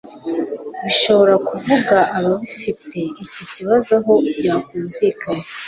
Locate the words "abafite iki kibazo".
2.19-3.89